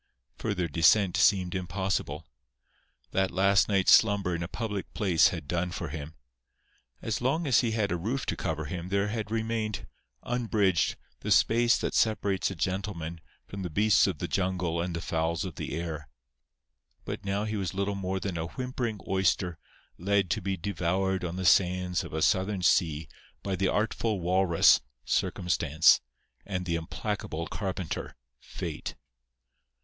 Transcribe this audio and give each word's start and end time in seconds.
Further 0.37 0.67
descent 0.67 1.15
seemed 1.15 1.53
impossible. 1.53 2.25
That 3.11 3.29
last 3.29 3.69
night's 3.69 3.91
slumber 3.91 4.33
in 4.33 4.41
a 4.41 4.47
public 4.47 4.91
place 4.95 5.27
had 5.27 5.47
done 5.47 5.69
for 5.69 5.89
him. 5.89 6.15
As 7.03 7.21
long 7.21 7.45
as 7.45 7.59
he 7.59 7.73
had 7.73 7.81
had 7.81 7.91
a 7.91 7.97
roof 7.97 8.25
to 8.25 8.35
cover 8.35 8.65
him 8.65 8.89
there 8.89 9.09
had 9.09 9.29
remained, 9.29 9.85
unbridged, 10.23 10.95
the 11.19 11.29
space 11.29 11.77
that 11.77 11.93
separates 11.93 12.49
a 12.49 12.55
gentleman 12.55 13.21
from 13.45 13.61
the 13.61 13.69
beasts 13.69 14.07
of 14.07 14.17
the 14.17 14.27
jungle 14.27 14.81
and 14.81 14.95
the 14.95 15.01
fowls 15.01 15.45
of 15.45 15.53
the 15.53 15.75
air. 15.79 16.09
But 17.05 17.23
now 17.23 17.43
he 17.43 17.55
was 17.55 17.75
little 17.75 17.93
more 17.93 18.19
than 18.19 18.39
a 18.39 18.47
whimpering 18.47 18.99
oyster 19.07 19.59
led 19.99 20.31
to 20.31 20.41
be 20.41 20.57
devoured 20.57 21.23
on 21.23 21.35
the 21.35 21.45
sands 21.45 22.03
of 22.03 22.11
a 22.11 22.23
Southern 22.23 22.63
sea 22.63 23.07
by 23.43 23.55
the 23.55 23.67
artful 23.67 24.19
walrus, 24.19 24.81
Circumstance, 25.05 26.01
and 26.43 26.65
the 26.65 26.73
implacable 26.73 27.45
carpenter, 27.45 28.15
Fate. 28.39 28.95